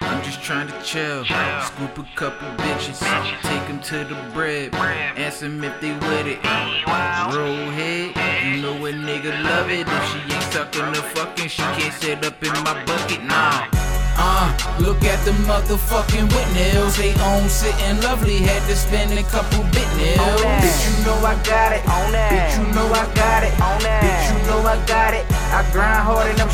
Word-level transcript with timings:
I'm 0.00 0.22
just 0.24 0.42
trying 0.42 0.68
to 0.68 0.82
chill. 0.82 1.24
Scoop 1.24 1.98
a 1.98 2.08
couple 2.16 2.48
bitches, 2.64 2.98
take 3.42 3.66
them 3.68 3.80
to 3.82 4.04
the 4.04 4.16
bread. 4.32 4.74
Ask 4.74 5.40
them 5.40 5.62
if 5.62 5.80
they 5.80 5.92
with 5.92 6.26
it. 6.26 6.38
Roll 7.34 7.70
head, 7.70 8.16
you 8.44 8.62
know 8.62 8.74
a 8.86 8.92
nigga 8.92 9.42
love 9.44 9.70
it. 9.70 9.86
If 9.86 10.04
she 10.10 10.18
ain't 10.34 10.42
sucking 10.52 10.92
the 10.92 11.02
fucking, 11.14 11.48
she 11.48 11.62
can't 11.62 11.94
sit 11.94 12.24
up 12.24 12.42
in 12.42 12.52
my 12.64 12.84
bucket, 12.84 13.22
nah. 13.24 13.68
Uh, 14.20 14.50
look 14.80 15.04
at 15.04 15.24
the 15.24 15.30
motherfucking 15.46 16.26
Whitnells. 16.26 16.98
They 16.98 17.14
own 17.22 17.48
sitting 17.48 18.02
lovely. 18.02 18.38
Had 18.38 18.66
to 18.66 18.74
spend 18.74 19.16
a 19.16 19.22
couple 19.30 19.62
bit 19.70 19.86
nails. 19.94 20.42
Bitch, 20.42 20.98
you 20.98 21.06
know 21.06 21.14
I 21.22 21.38
got 21.46 21.70
it. 21.70 21.86
On 21.86 22.10
that. 22.10 22.34
Bitch, 22.34 22.57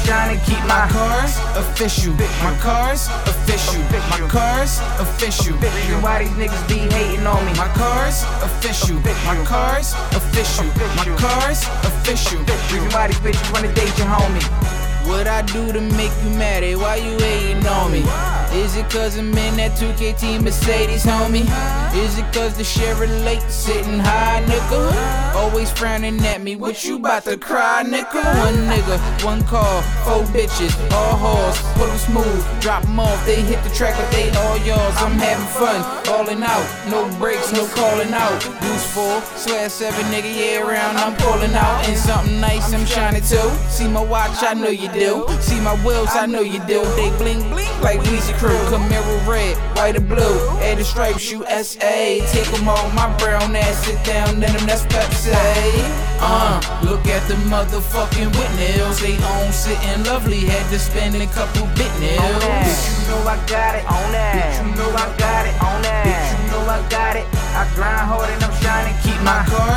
hard 0.06 0.32
and 0.32 0.42
Keep 0.46 0.62
My 0.66 0.86
cars 0.88 1.38
official. 1.56 2.12
My 2.42 2.56
cars 2.58 3.08
official. 3.26 3.82
My 4.10 4.20
cars 4.28 4.80
official. 4.98 5.56
Reason 5.58 6.02
why 6.02 6.24
these 6.24 6.36
niggas 6.36 6.68
be 6.68 6.78
hating 6.94 7.26
on 7.26 7.44
me. 7.46 7.52
My 7.54 7.68
cars 7.74 8.24
official. 8.42 8.98
My 9.24 9.36
cars 9.44 9.94
official. 10.12 10.66
My 10.96 11.04
cars 11.16 11.64
official. 11.84 12.40
Reason 12.72 12.90
why 12.90 13.08
these 13.08 13.20
bitches 13.20 13.52
wanna 13.52 13.72
date 13.74 13.96
your 13.98 14.08
homie. 14.08 14.44
What 15.06 15.26
I 15.26 15.42
do 15.42 15.72
to 15.72 15.80
make 15.80 16.12
you 16.24 16.30
mad? 16.30 16.62
Hey, 16.62 16.76
why 16.76 16.96
you 16.96 17.18
hating 17.18 17.66
on 17.66 17.92
me? 17.92 18.02
Is 18.52 18.76
it 18.76 18.88
cause 18.90 19.18
I'm 19.18 19.36
in 19.36 19.56
that 19.56 19.76
2K 19.78 20.18
team 20.18 20.44
Mercedes, 20.44 21.04
homie? 21.04 21.83
Is 21.94 22.18
it 22.18 22.26
cause 22.34 22.56
the 22.56 22.64
Chevrolet 22.64 23.40
sitting 23.48 24.00
high, 24.00 24.42
nigga? 24.46 25.34
Always 25.36 25.70
frowning 25.70 26.18
at 26.26 26.42
me, 26.42 26.56
what 26.56 26.84
you 26.84 26.96
about 26.96 27.22
to 27.24 27.36
cry, 27.36 27.84
nigga? 27.86 28.22
One 28.40 28.56
nigga, 28.66 29.24
one 29.24 29.44
car, 29.44 29.80
four 30.02 30.24
bitches, 30.34 30.74
all 30.92 31.16
hoes, 31.16 31.56
pull 31.74 31.86
them 31.86 31.98
smooth, 31.98 32.60
drop 32.60 32.82
'em 32.84 32.98
off, 32.98 33.24
they 33.26 33.40
hit 33.42 33.62
the 33.62 33.70
track, 33.70 33.94
but 33.96 34.10
they 34.10 34.28
all 34.30 34.58
yours. 34.58 34.94
I'm 34.98 35.12
having 35.12 35.46
fun, 35.54 35.80
balling 36.04 36.42
out, 36.42 36.66
no 36.90 37.06
breaks, 37.18 37.52
no 37.52 37.64
calling 37.68 38.12
out. 38.12 38.44
Use 38.62 38.84
four, 38.92 39.22
slash 39.36 39.70
seven, 39.72 40.04
nigga, 40.06 40.34
yeah, 40.34 40.66
around, 40.66 40.96
I'm 40.96 41.14
pulling 41.16 41.54
out. 41.54 41.88
And 41.88 41.96
something 41.96 42.40
nice, 42.40 42.72
I'm 42.74 42.86
shining 42.86 43.22
too. 43.22 43.50
See 43.68 43.86
my 43.86 44.02
watch, 44.02 44.42
I 44.42 44.54
know 44.54 44.70
you 44.82 44.88
do. 44.88 45.26
See 45.40 45.60
my 45.60 45.76
wheels, 45.84 46.10
I 46.12 46.26
know 46.26 46.40
you 46.42 46.58
do. 46.66 46.82
They 46.96 47.10
bling 47.18 47.48
bling 47.50 47.63
like 47.82 48.00
Weezy 48.00 48.34
Crew. 48.34 48.56
Camaro 48.70 49.26
red, 49.26 49.56
white 49.76 49.96
and 49.96 50.08
blue. 50.08 50.38
Add 50.60 50.78
the 50.78 50.84
stripes, 50.84 51.30
USA. 51.30 52.20
Take 52.32 52.50
them 52.50 52.68
all, 52.68 52.88
my 52.90 53.14
brown 53.18 53.56
ass, 53.56 53.84
sit 53.84 54.02
down, 54.04 54.40
then 54.40 54.52
them 54.52 54.66
that's 54.66 54.84
Pepsi. 54.86 55.34
Uh, 56.20 56.60
look 56.84 57.06
at 57.06 57.26
the 57.28 57.34
motherfucking 57.52 58.30
Whitnells. 58.32 59.00
They 59.00 59.16
own 59.36 59.52
sitting 59.52 60.04
lovely. 60.04 60.40
Had 60.40 60.70
to 60.70 60.78
spend 60.78 61.14
a 61.16 61.26
couple 61.26 61.66
bit 61.74 61.92
nails. 62.00 62.42
Bitch, 62.42 63.02
you 63.02 63.08
know 63.10 63.20
I 63.28 63.36
got 63.46 63.74
it. 63.76 63.84
On 63.84 64.12
that. 64.12 64.34
Bitch, 64.34 64.64
you 64.64 64.74
know 64.76 64.90
I 64.94 65.06
got 65.18 65.46
it. 65.46 65.54
On 65.62 65.82
that. 65.82 66.04
Bitch, 66.06 66.30
you 66.32 66.50
know 66.52 66.62
I 66.70 66.80
got 66.88 67.16
it. 67.16 67.26
I 67.54 67.68
grind 67.74 68.06
hard 68.08 68.30
and 68.30 68.42
I'm 68.42 68.54
shining. 68.62 68.96
Keep 69.02 69.20
My 69.22 69.44
cars 69.46 69.73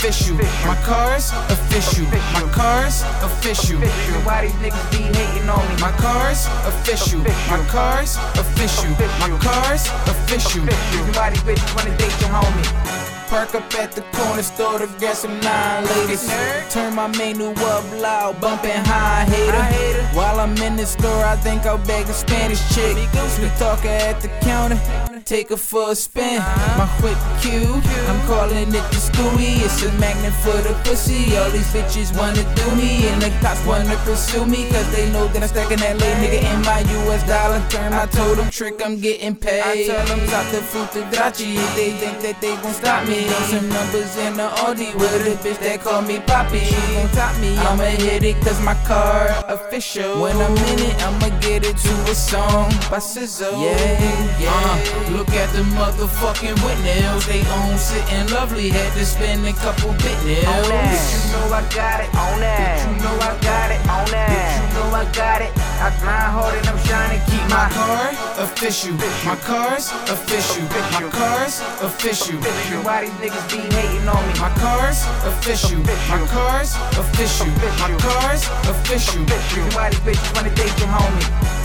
official. 0.00 0.36
My 0.66 0.76
cars 0.76 1.30
official. 1.50 2.06
My 2.32 2.48
cars 2.52 3.02
official. 3.22 3.78
Why 4.24 4.46
these 4.46 4.54
niggas 4.54 4.90
be 4.90 5.02
hating 5.02 5.48
on 5.48 5.68
me. 5.68 5.80
My 5.80 5.92
cars 5.92 6.46
official. 6.64 7.20
My 7.20 7.62
cars 7.68 8.16
official. 8.38 8.90
My 9.20 9.28
cars 9.42 9.88
official. 10.08 10.64
These 10.64 11.44
bitches 11.44 11.76
wanna 11.76 11.96
date 11.98 12.20
your 12.20 12.30
homie. 12.30 13.09
Park 13.30 13.54
up 13.54 13.72
at 13.74 13.92
the 13.92 14.02
corner 14.12 14.42
store 14.42 14.80
to 14.80 14.88
get 14.98 15.16
some 15.16 15.38
nine 15.38 15.84
ladies. 15.86 16.28
Turn 16.68 16.96
my 16.96 17.06
menu 17.06 17.50
up 17.50 17.84
loud, 18.02 18.40
bumping 18.40 18.72
high 18.72 19.24
hater. 19.24 20.02
While 20.16 20.40
I'm 20.40 20.56
in 20.58 20.74
the 20.74 20.84
store, 20.84 21.24
I 21.24 21.36
think 21.36 21.64
I'll 21.64 21.78
beg 21.78 22.08
a 22.08 22.12
Spanish 22.12 22.58
chick. 22.74 22.96
Sweet 23.30 23.52
talker 23.56 23.86
at 23.86 24.20
the 24.20 24.26
counter, 24.42 24.80
take 25.24 25.50
her 25.50 25.56
for 25.56 25.92
a 25.92 25.94
spin. 25.94 26.38
Uh-huh. 26.38 26.78
My 26.78 26.88
quick 26.98 27.18
cue, 27.40 27.80
I'm 28.10 28.20
calling 28.26 28.74
it 28.74 28.86
the 28.90 28.98
Stewie. 28.98 29.62
It's 29.62 29.80
a 29.84 29.92
magnet 30.00 30.32
for 30.42 30.58
the 30.66 30.74
pussy. 30.82 31.36
All 31.36 31.50
these 31.50 31.70
bitches 31.72 32.10
wanna 32.18 32.42
do 32.56 32.66
me, 32.74 33.06
and 33.06 33.22
the 33.22 33.30
cops 33.40 33.64
wanna 33.64 33.96
pursue 34.04 34.44
me. 34.44 34.68
Cause 34.70 34.90
they 34.90 35.08
know 35.12 35.28
that 35.28 35.42
I'm 35.44 35.48
stacking 35.48 35.78
that 35.78 35.96
late 36.00 36.16
nigga 36.18 36.42
in 36.52 36.62
my 36.62 36.80
US 37.06 37.22
dollar. 37.28 37.62
Turn 37.70 37.92
my 37.92 38.06
totem 38.06 38.50
trick, 38.50 38.82
I'm 38.84 38.98
getting 38.98 39.36
paid. 39.36 39.62
I 39.62 39.86
tell 39.86 40.04
them 40.06 40.26
stop 40.26 40.50
the 40.50 40.60
fruit 40.62 40.90
to 40.94 41.02
Dachi. 41.16 41.54
If 41.54 41.76
they 41.76 41.92
think 41.92 42.20
that 42.22 42.40
they 42.40 42.56
gon' 42.56 42.74
stop 42.74 43.06
me, 43.06 43.19
on 43.28 43.42
some 43.44 43.68
numbers 43.68 44.16
in 44.16 44.34
the 44.36 44.48
Audi 44.64 44.94
with 44.94 45.26
a 45.26 45.36
bitch 45.42 45.58
that 45.60 45.80
call 45.80 46.02
me 46.02 46.20
Poppy. 46.20 46.60
She 46.60 46.94
gon' 46.94 47.08
top 47.10 47.36
me, 47.40 47.56
I'ma 47.58 47.84
hit 47.84 48.22
it 48.24 48.36
cause 48.44 48.60
my 48.62 48.74
car 48.86 49.28
official. 49.48 50.20
When 50.20 50.36
I'm 50.36 50.56
in 50.72 50.78
it, 50.80 50.94
I'ma 51.02 51.28
get 51.40 51.64
it 51.64 51.76
to 51.76 51.92
a 52.10 52.14
song 52.14 52.70
by 52.90 52.98
SZA. 52.98 53.50
Yeah, 53.52 54.38
yeah. 54.38 54.50
Uh, 54.52 55.16
look 55.16 55.30
at 55.30 55.50
the 55.52 55.62
motherfucking 55.76 56.56
Whitnells. 56.64 57.26
They 57.26 57.42
own 57.60 57.76
sitting 57.78 58.32
lovely. 58.32 58.70
Had 58.70 58.92
to 58.94 59.04
spend 59.04 59.44
a 59.46 59.52
couple 59.52 59.90
bit 60.04 60.16
Bitch, 60.22 60.44
nails. 60.44 60.46
you 60.46 61.32
know 61.32 61.52
I 61.52 61.62
got 61.74 62.00
it. 62.00 62.10
On 62.14 62.40
that. 62.40 62.78
Bitch, 62.78 62.96
you 62.96 63.02
know 63.04 63.16
I 63.20 63.32
got 63.40 63.70
it. 63.70 63.80
On 63.88 64.06
that. 64.10 64.30
Bitch, 64.30 64.56
you 64.60 64.74
know 64.78 64.96
I 64.96 65.04
got 65.12 65.42
it. 65.42 65.52
I 65.80 65.88
grind 66.00 66.32
hard 66.36 66.54
and 66.58 66.66
I'm 66.68 66.78
shining. 66.86 67.20
My 67.50 67.68
car 67.68 68.10
official. 68.38 68.94
My 69.26 69.34
car's 69.34 69.90
official. 70.08 70.62
My 70.94 71.10
car's 71.10 71.60
official. 71.82 72.38
Why 72.84 73.00
these 73.02 73.10
niggas 73.18 73.50
be 73.50 73.58
hating 73.74 74.08
on 74.08 74.22
me. 74.28 74.38
My 74.38 74.50
car's 74.50 75.04
official. 75.26 75.80
My 75.82 76.24
car's 76.28 76.76
official. 76.96 77.48
My 77.48 77.96
car's 77.98 78.44
official. 78.70 79.24
Why 79.74 79.90
these 79.90 79.98
bitches 79.98 80.34
wanna 80.36 80.54
date 80.54 80.78
your 80.78 80.88
homie. 80.94 81.59